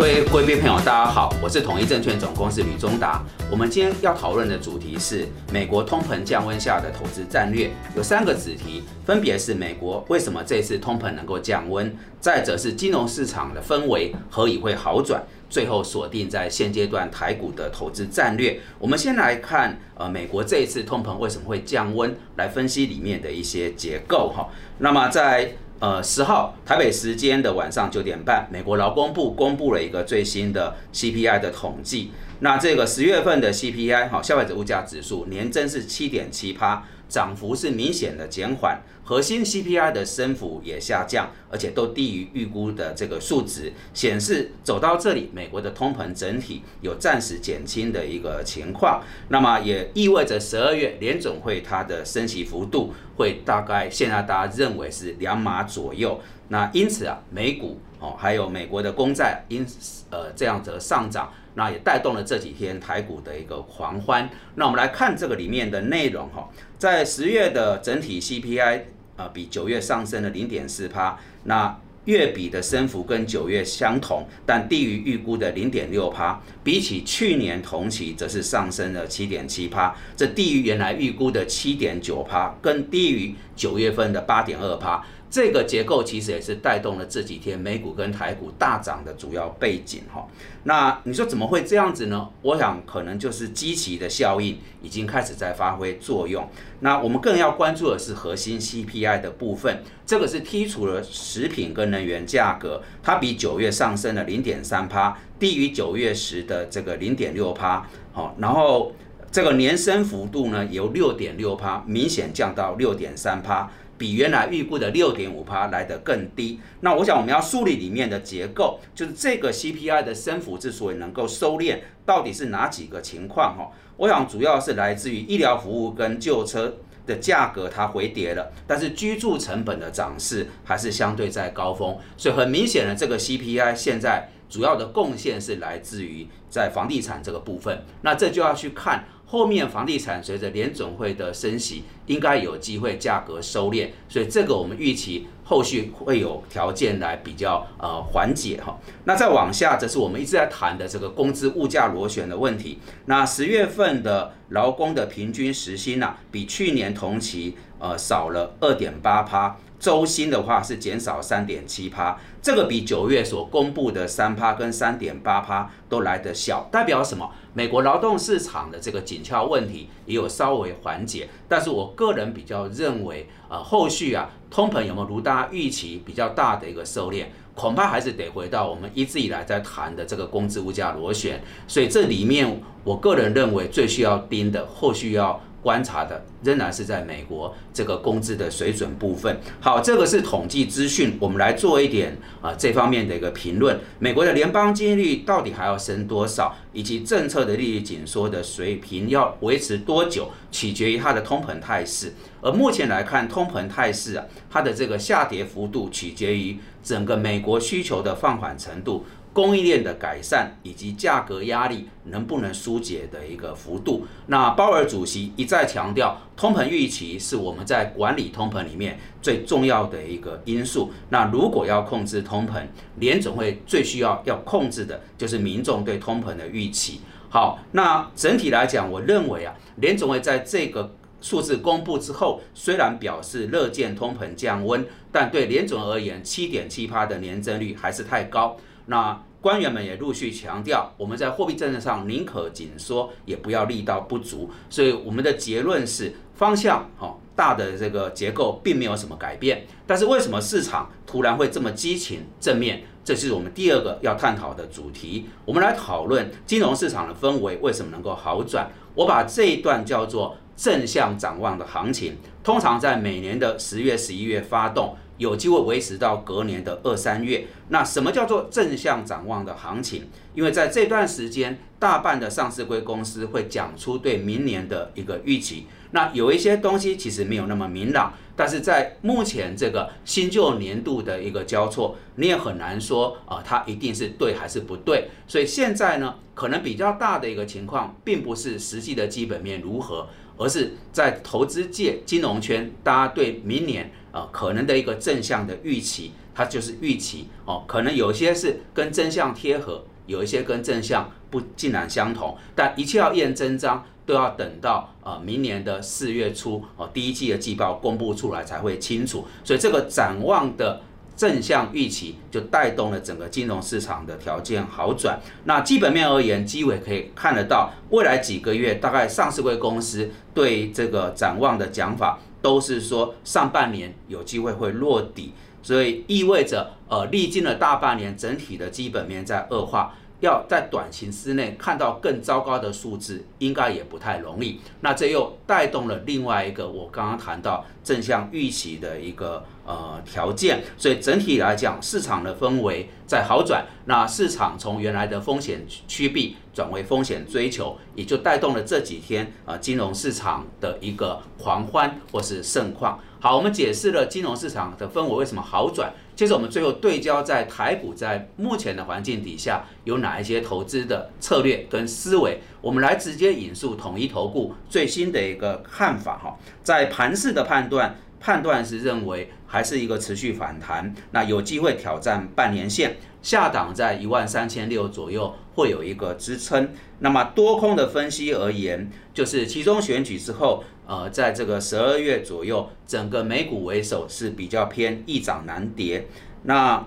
[0.00, 3.22] 各位贵宾朋友，大家好，我是统一证券总公司吕中达。
[3.50, 18.58] 我们今天要讨论的主题是美国通膨降温下的投资战略，有三个子题，分别是美国为什么这次通膨能够降温，再者是金融市场的氛围何以会好转，最后锁定在现阶段台股的投资战略。
[18.78, 24.48] 我们先来看，呃，美国这一次通膨为什么会降温，来分析里面的一些结构哈。
[24.78, 32.10] 那么在呃，十号台北时间的晚上九点半，美国劳工部公布了一个最新的 CPI 的统计。
[32.40, 36.86] 那这个十月份的 CPI 哈，消费者物价指数年增是七点七八。
[37.10, 49.02] 涨幅是明显的减缓，核心 CPI 的升幅也下降，而且都低于预估的这个数值，显示走到这里，美国的通膨整体有暂时减轻的一个情况。
[49.28, 56.20] 那么也意味着十二月联总会它的升息幅度会大概现在大家认为是两码左右。
[56.48, 59.66] 那因此啊，美股哦还有美国的公债因
[60.10, 61.32] 呃这样子上涨。
[61.60, 64.26] 那也带动了这几天台股的一个狂欢。
[64.54, 68.80] 那我们来看这个里面的内容哈，在十月的整体 CPI
[69.16, 71.18] 啊，比九月上升了零点四帕。
[71.44, 76.40] 那月比的升幅跟九月相同，但低于预估的零点六帕。
[76.64, 85.04] 比起去年同期，则是上升了七点七帕，这低于原来预估的七点九帕，更低于九月份的八点二帕。
[85.30, 90.26] 这个结构其实也是带动了这几天美股跟台股大涨的主要背景哈。
[90.64, 92.28] 那你说怎么会这样子呢？
[92.42, 96.48] 我想可能就是积极的效应已经开始在发挥作用。
[96.80, 107.88] 那我们更要关注的是核心 CPI 的部分，这个是剔除了食品跟能源价格，它比九月上升了零点三趴，低于九月时的这个零点六趴。
[108.12, 108.92] 好，然后
[109.30, 113.70] 这个年升幅度呢由六点六趴明显降到六点三趴。
[114.00, 116.58] 比原来预估的六点五帕来得更低。
[116.80, 123.54] 那我想我们要梳理里面的结构，就是这个 CPI 的升幅之所以能够收敛，到底是哪几个情况？
[123.54, 137.84] 哈，我想主要是来自于医疗服务跟旧车的价格它回跌了，但是居住成本的涨势还是相对在高峰，所以很明显的这个 CPI 现在主要的贡献是来自于在房地产这个部分。
[138.00, 139.04] 那这就要去看。
[139.30, 148.76] 后面房地产随着联总会的升息，应该有机会价格收敛，所以这个我们预期后续会有条件来比较呃缓解哈。
[149.04, 152.80] 那再往下，则是我们一直在谈的这个工资物价螺旋的问题。
[153.06, 159.56] 那十月份的劳工的平均时薪呐，比去年同期呃少了二点八趴。
[159.80, 167.30] 周薪的话是减少三点七趴，这个比九月所公布的三趴跟三点八趴都来得小，代表什么？
[167.54, 177.24] 美国劳动市场的这个紧俏问题也有稍微缓解，但是我个人比较认为，呃，后续啊，通膨有没有如大家预期比较大的一个收敛，
[177.54, 185.40] 恐怕还是得回到我们一直以来在谈的这个工资物价螺旋，所以这里面我个人认为最需要盯的，后续要。
[185.62, 189.38] 观察的仍然是在美国这个工资的水准部分。
[189.60, 193.78] 好，这个是统计资讯，我们来做一点啊这方面的一个评论。
[193.98, 202.14] 美国的联邦利率到底还要升多少，以及政策的利率紧缩的水平要维持多久，取决于它的通膨态势。
[202.40, 209.04] 而目前来看，通膨态势啊，它的这个下跌幅度取决于整个美国需求的放缓程度。
[209.32, 214.04] 供应链的改善以及价格压力能不能疏解的一个幅度？
[214.26, 220.90] 那鲍尔主席一再强调，通膨预期是我们在管理通膨里面最重要的一个因素。
[221.10, 222.60] 那如果要控制通膨，
[222.96, 227.00] 联总会最需要要控制的就是民众对通膨的预期。
[227.28, 238.56] 好，那整体来讲，我认为啊，联总会在这个数字公布之后，虽然表示乐见通膨降温，但对联总而言，七点七趴的年增率还是太高。
[238.90, 244.50] 那官员们也陆续强调，我们在货币政策上宁可紧缩，也不要力道不足。
[244.68, 249.64] 所以我们的结论是，方向哈大的这个结构并没有什么改变。
[249.86, 252.82] 但是为什么市场突然会这么激情正面？
[253.04, 255.26] 这是我们第二个要探讨的主题。
[255.44, 258.70] 我们来讨论金融市场的氛围为什么能够好转。
[258.96, 264.96] 我把这一段叫做正向展望的行情，通常在每年的十月、十一月发动。
[265.20, 267.46] 有机会维持到隔年的二三月。
[267.68, 270.08] 那什么叫做正向展望的行情？
[270.34, 275.66] 因为在这段时间，大半的上市规公司会讲出对明年的一个预期。
[275.92, 285.08] 那有一些东西其实没有那么明朗，但是在目前这个新旧年度的一个交错，你也很难说啊，它一定是对还是不对。
[285.26, 290.08] 所以现在呢，可能比较大的一个情况，并不是实际的基本面如何，
[290.40, 293.92] 而是在投资界、金融圈，大家对明年。
[294.12, 309.24] 啊，可能的一个正向的预期，它就是预期哦，可能有些是跟真相贴合，有一些跟正向不尽然相同，但一切要验真章，都要等到呃明年的四月初哦，第一季的季报公布出来才会清楚。
[309.44, 310.80] 所以这个展望的
[311.20, 315.20] 正向预期，就带动了整个金融市场的条件好转。
[315.44, 329.94] 那基本面而言，基委可以看得到，未来几个月大概上市贵公司对这个展望的讲法，都是说上半年有机会会落底，所以意味着呃历经了大半年，整体的基本面在恶化。
[330.20, 334.60] 要在短期之内看到更糟糕的数字，应该也不太容易。
[334.82, 340.62] 那这又带动了另外一个我刚刚谈到正向预期的一个呃条件。
[340.76, 343.66] 所以整体来讲，市场的氛围在好转。
[343.84, 352.98] 那市场从原来的风险趋避转为风险追求，也就带动了这几天呃金融市场的一个狂欢或是盛况。
[353.20, 355.92] 好，我们解释了金融市场的氛围为什么好转。
[356.16, 362.40] 接着我们最后对焦在台股，在目前的环境底下有哪一些投资的策略跟思维？
[362.60, 376.68] 我们来直接引述统一投顾最新的一个看法哈，在盘势的判断，判断是认为还是一个持续反弹，那有机会挑战半年线，下档在一万三千六左右会有一个支撑。
[377.00, 380.62] 那么多空的分析而言，就是其中选举之后。
[380.86, 386.08] 呃，在这个十二月左右，整个美股为首是比较偏易涨难跌。
[386.42, 386.84] 那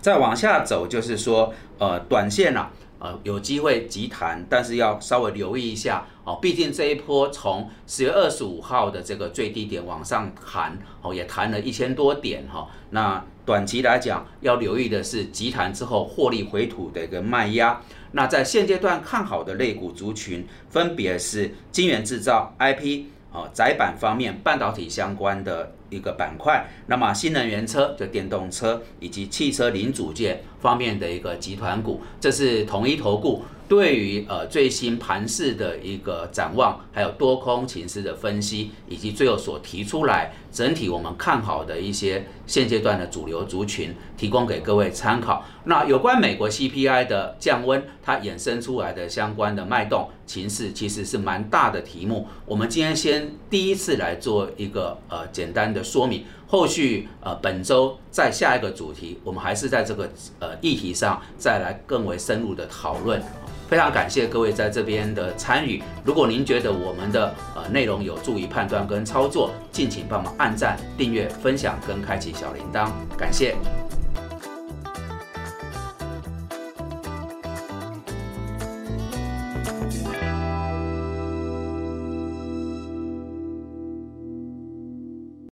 [0.00, 2.72] 再往下走，就是说，呃，短线啊，
[3.04, 6.38] 呃，有机会急弹，但是要稍微留意一下哦。
[6.40, 12.66] 毕竟这一波从十月二十五号的这个最低点往上弹，哦，也弹了一千多点哈。
[12.88, 17.78] 那短期来讲，要留意的是急弹之后获利回吐的一个卖压。
[18.12, 23.04] 那在现阶段看好的类股族群，分别是晶圆制造、IP、
[23.34, 26.66] 哦窄板方面半导体相关的一个板块。
[26.86, 33.42] 那么新能源车就电动车以及汽车零组件方面的一个集团股，这是统一投顾。
[33.66, 45.44] 对于呃最新盘势的一个展望，还有多空情势的分析，以及最后所提出来整体我们看好的一些现阶段的主流族群，提供给各位参考。
[45.64, 52.28] 那有关美国 CPI 的降温，它衍生出来的相关的脉动情势，其实是蛮大的题目。
[52.44, 63.22] 我们今天先第一次来做一个呃简单的说明，后续呃本周在下一个主题，我们还是在这个呃议题上再来更为深入的讨论。
[63.68, 65.82] 非常感谢各位在这边的参与。
[66.04, 73.56] 如果您觉得我们的呃内容有助于判断跟操作，敬请帮忙按赞、订阅、分享跟开启小铃铛，感谢。